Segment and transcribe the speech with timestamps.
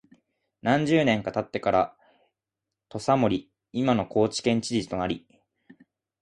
[0.63, 1.95] 何十年か経ってから
[2.89, 5.27] 土佐守（いまの高知県知事）となり、